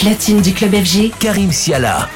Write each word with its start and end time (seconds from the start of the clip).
Platine 0.00 0.40
du 0.40 0.54
club 0.54 0.74
FG, 0.74 1.10
Karim 1.18 1.52
Siala. 1.52 2.08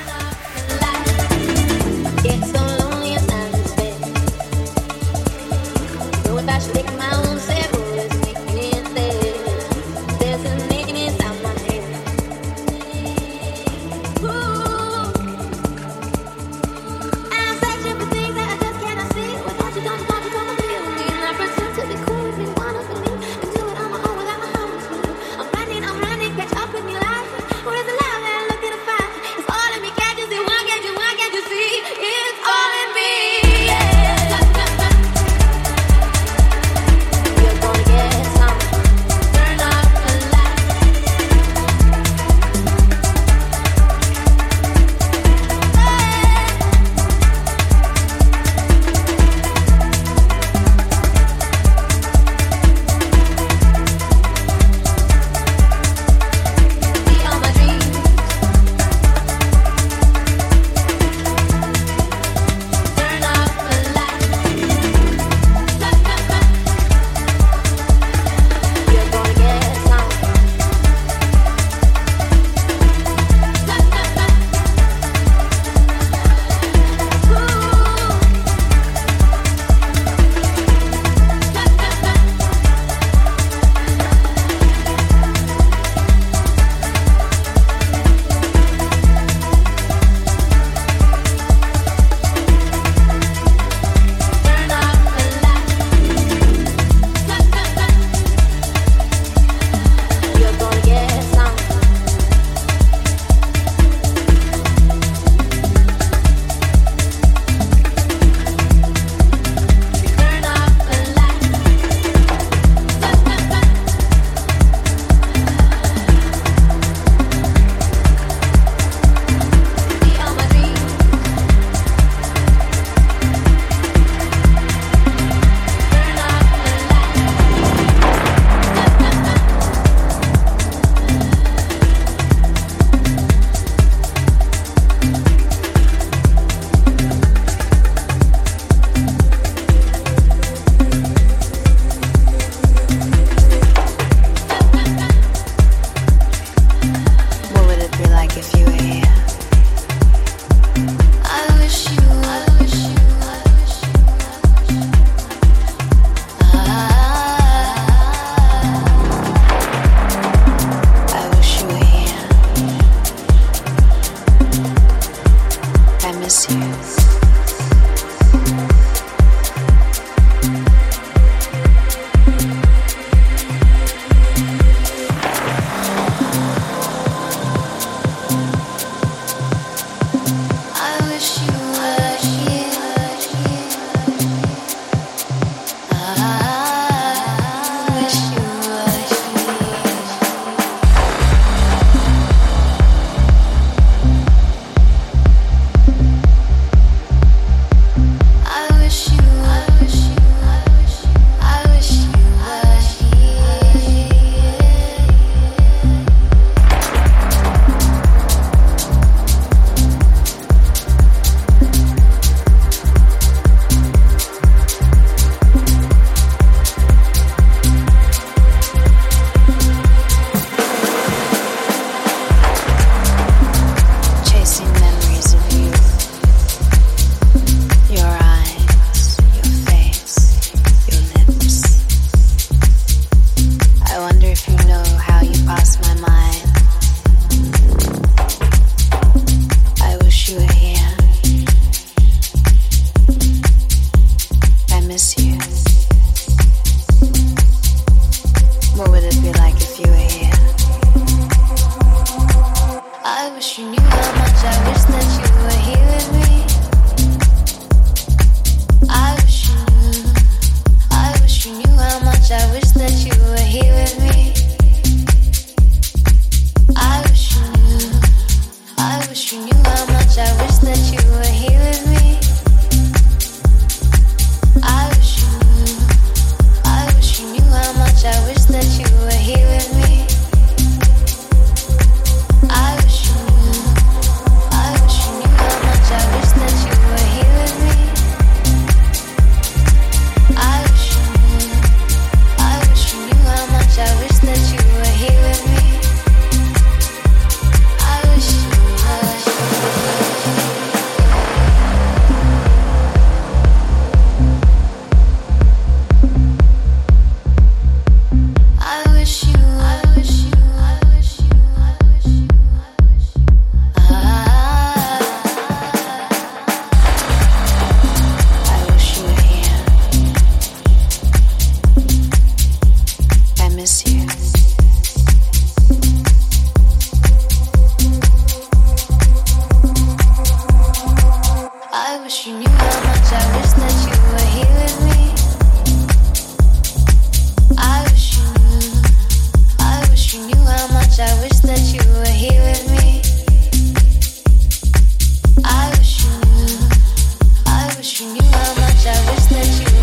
you 348.05 348.13
knew 348.13 348.23
how 348.33 348.55
much 348.61 348.87
I 348.87 349.11
wish 349.11 349.27
that 349.33 349.49
you 349.61 349.74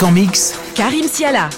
Musique 0.00 0.12
mix. 0.12 0.54
Karim 0.74 1.08
Siala. 1.08 1.48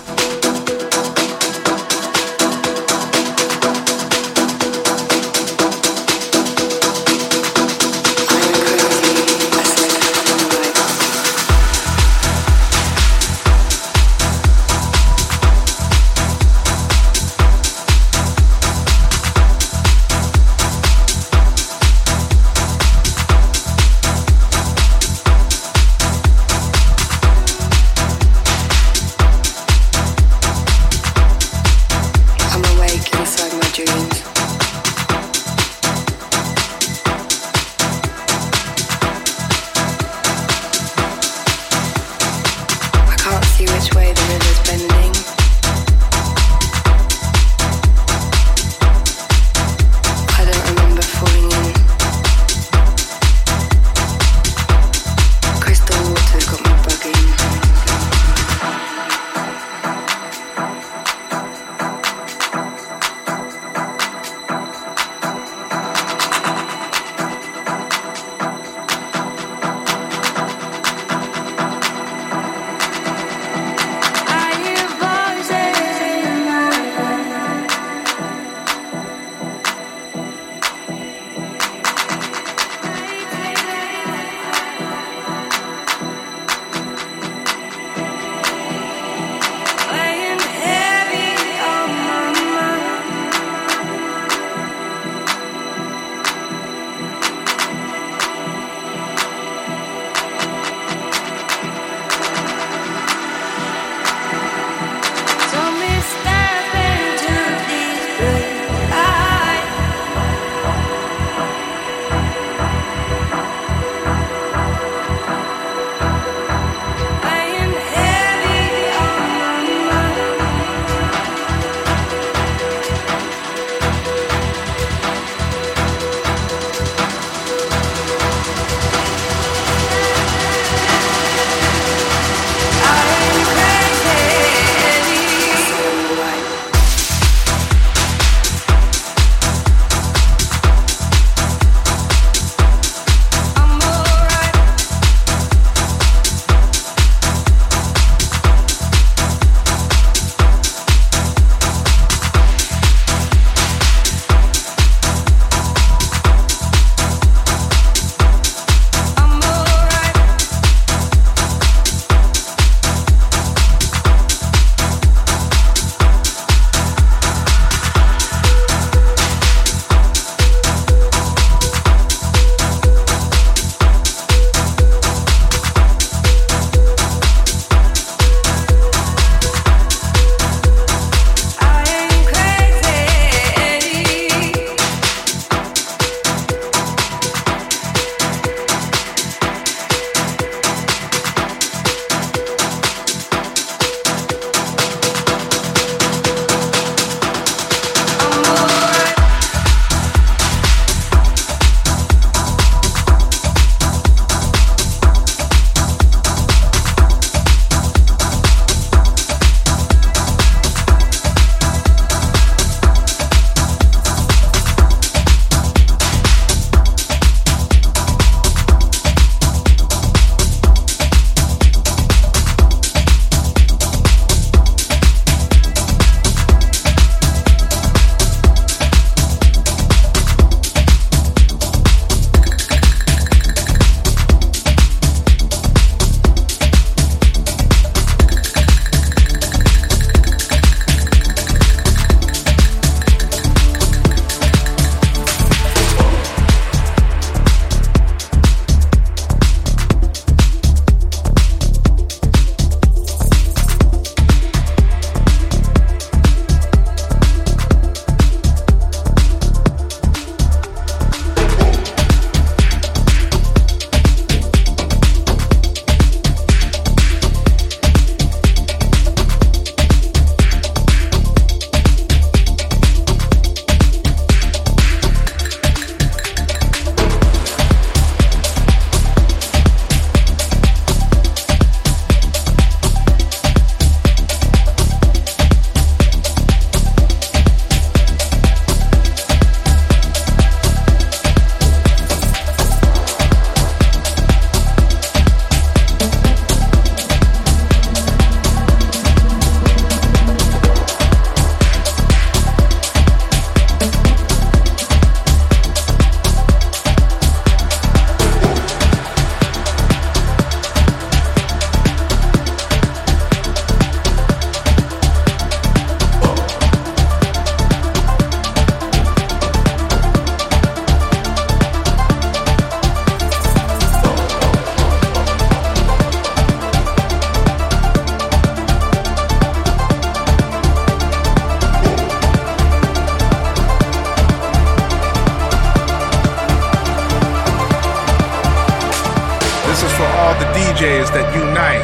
All 340.30 340.38
the 340.38 340.52
DJs 340.54 341.10
that 341.10 341.26
unite. 341.34 341.82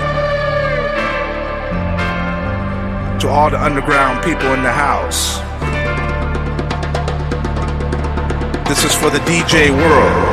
To 3.21 3.29
all 3.29 3.51
the 3.51 3.61
underground 3.61 4.23
people 4.23 4.53
in 4.55 4.63
the 4.63 4.71
house. 4.71 5.39
This 8.69 8.85
is 8.85 8.95
for 8.95 9.11
the 9.11 9.19
DJ 9.27 9.71
world. 9.71 10.27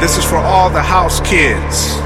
This 0.00 0.16
is 0.16 0.24
for 0.24 0.36
all 0.36 0.70
the 0.70 0.82
house 0.82 1.18
kids. 1.22 1.96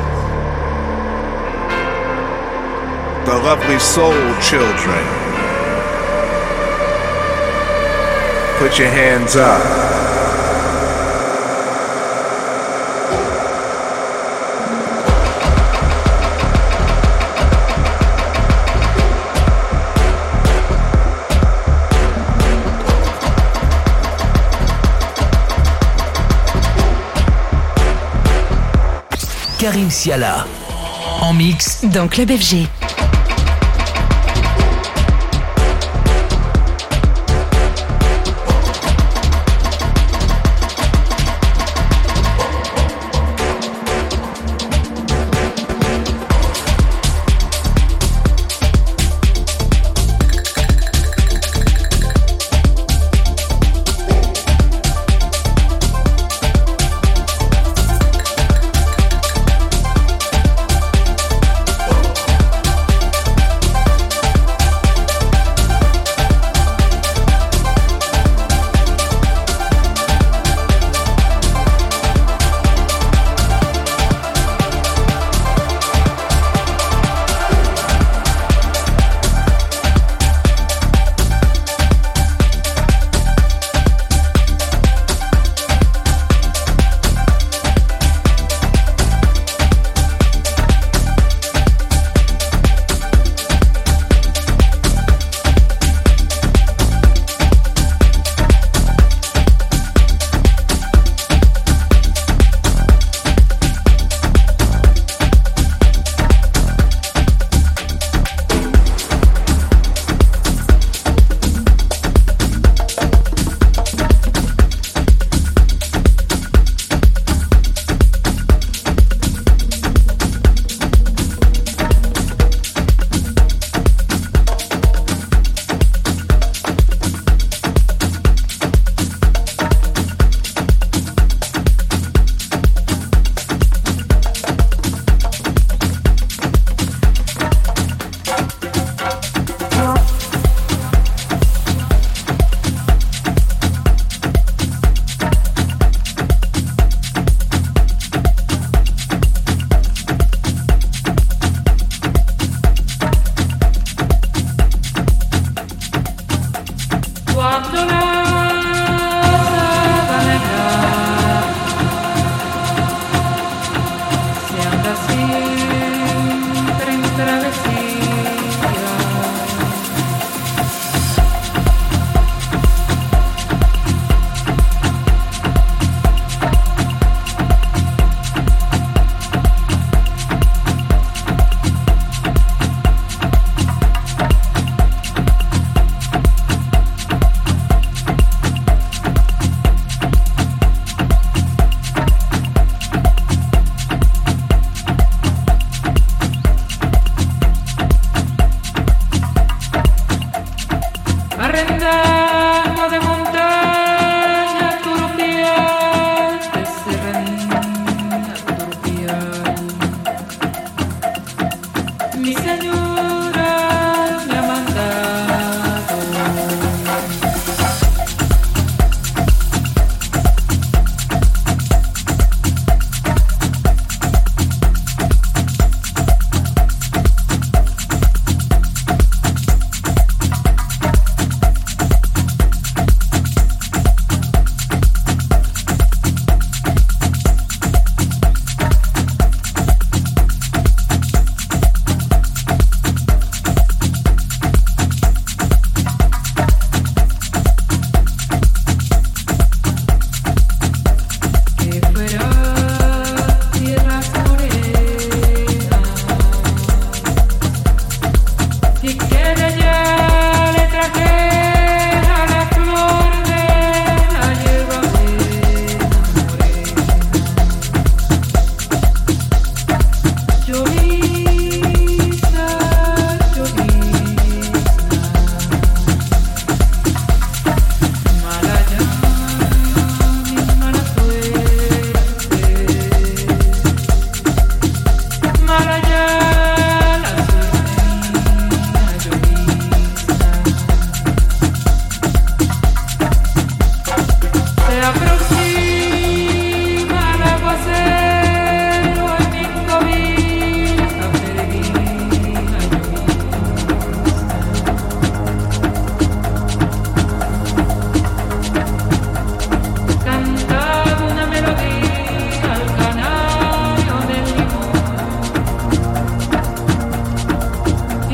The 3.29 3.37
lovely 3.45 3.79
soul 3.79 4.17
children. 4.41 5.05
Put 8.59 8.79
your 8.79 8.89
hands 8.89 9.37
up. 9.37 9.86
Karim 29.67 29.91
Siala. 29.91 30.47
En 31.23 31.33
mix 31.33 31.85
dans 31.87 32.07
Club 32.07 32.31
FG. 32.31 32.69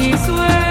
He 0.03 0.17
swears. 0.17 0.62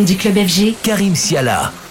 Du 0.00 0.16
club 0.16 0.38
FG, 0.38 0.74
Karim 0.82 1.14
Siala. 1.14 1.81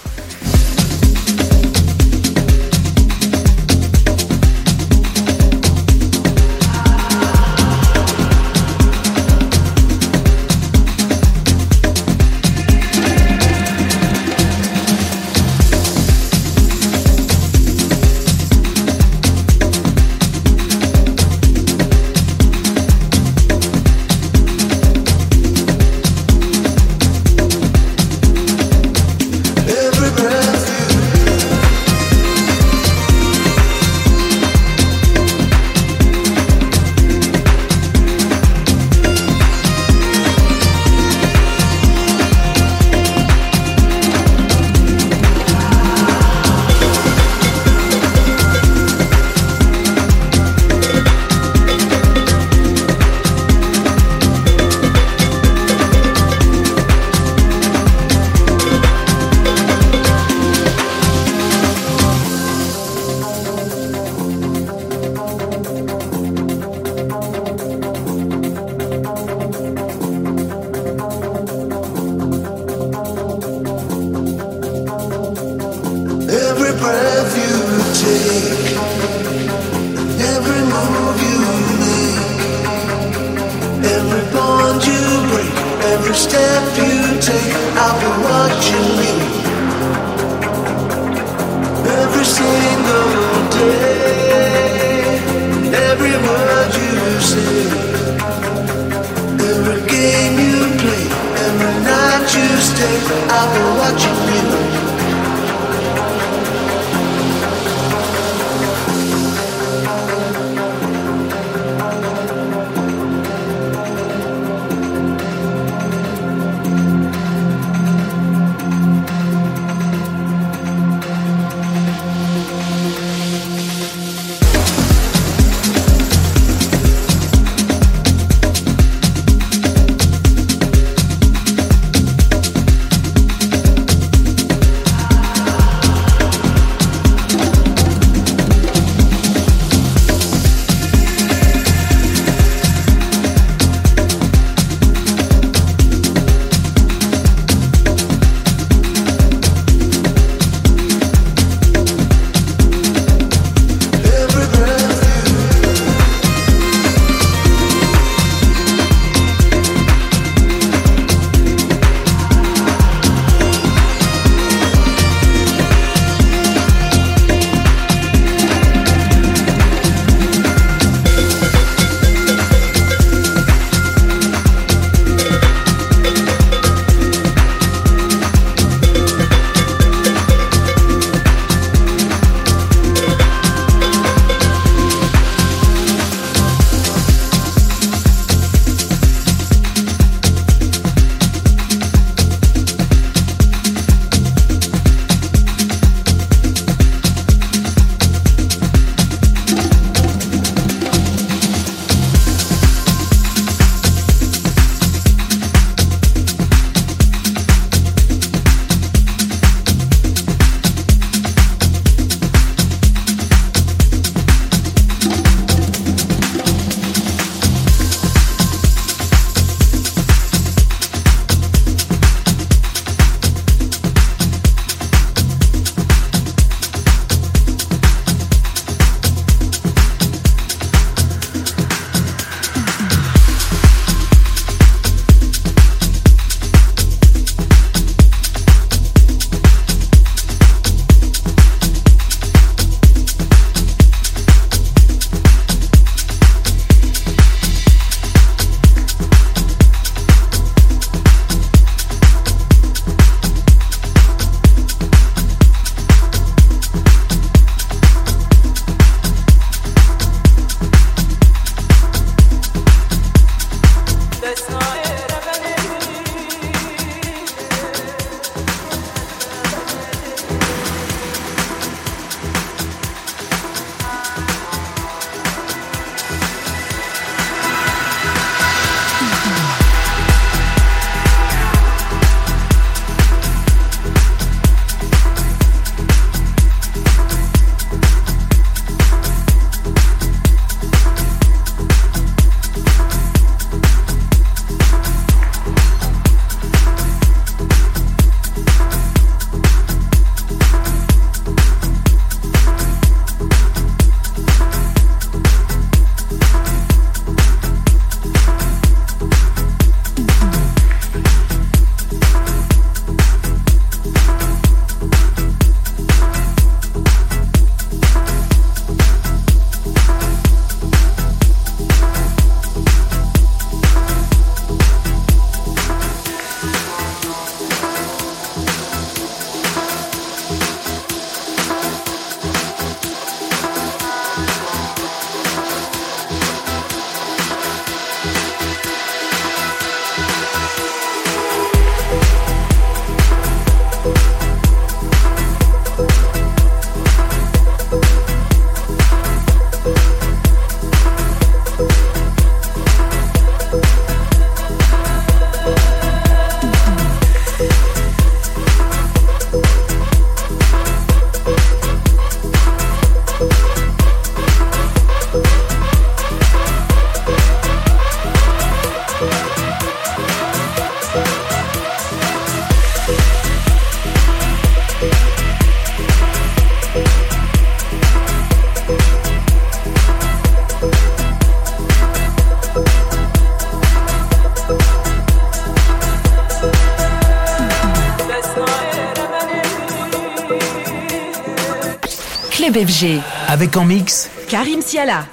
Avec 393.42 393.56
en 393.56 393.64
mix 393.64 394.08
Karim 394.28 394.62
Siala. 394.62 395.04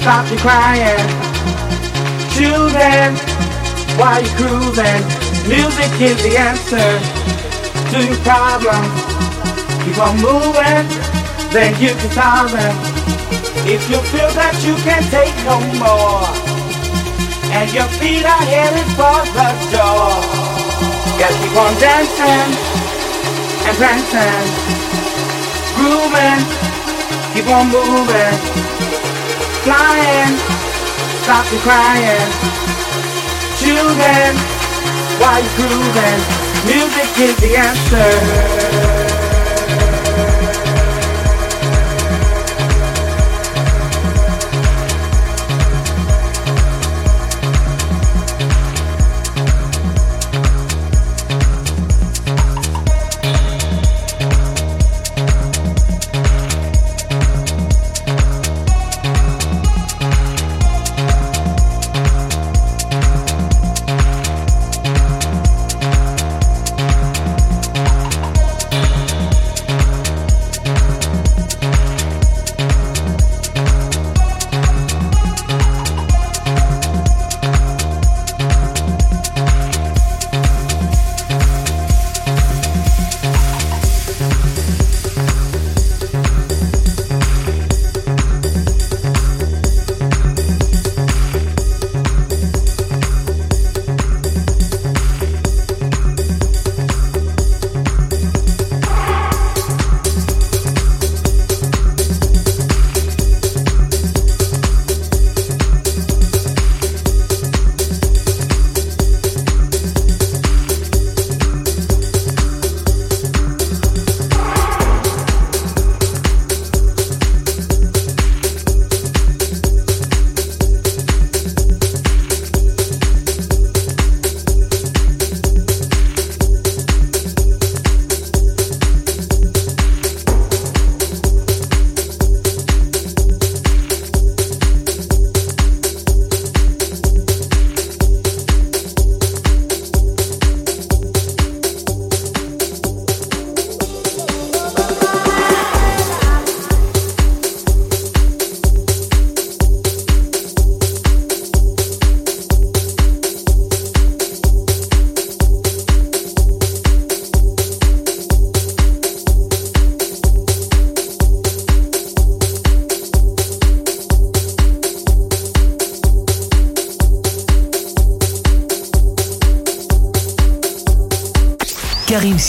Stop 0.00 0.28
your 0.30 0.40
crying, 0.40 1.08
choosing 2.34 3.12
while 3.98 4.20
you're 4.22 4.36
cruising. 4.36 5.02
Music 5.48 5.92
is 6.00 6.18
the 6.24 6.34
answer 6.36 6.90
to 7.92 7.98
your 8.04 8.20
problem. 8.24 8.84
Keep 9.84 9.98
on 9.98 10.16
moving, 10.20 10.86
then 11.52 11.72
you 11.80 11.92
can 11.94 12.10
solve 12.10 12.52
them. 12.52 12.76
If 13.66 13.88
you 13.88 13.98
feel 14.12 14.30
that 14.36 14.56
you 14.64 14.74
can't 14.84 15.06
take 15.12 15.36
no 15.44 15.60
more, 15.80 16.54
and 17.54 17.70
your 17.72 17.86
feet 18.02 18.26
are 18.26 18.44
headed 18.50 18.88
for 18.98 19.20
the 19.30 19.50
door. 19.70 20.10
Gotta 21.16 21.36
keep 21.38 21.54
on 21.54 21.72
dancing 21.78 22.50
and 23.64 23.74
prancing, 23.78 24.46
grooving, 25.78 26.42
keep 27.32 27.46
on 27.46 27.70
moving, 27.70 28.73
flying, 29.64 30.36
stop 31.24 31.50
your 31.50 31.60
crying, 31.62 32.30
choosing 33.56 34.36
while 35.18 35.40
you're 35.40 35.56
grooving. 35.56 36.20
Music 36.66 37.18
is 37.18 37.36
the 37.36 37.56
answer. 37.56 38.73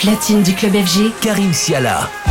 Platine 0.00 0.42
du 0.42 0.54
club 0.54 0.72
FG, 0.72 1.12
Karim 1.20 1.52
Siala. 1.52 2.29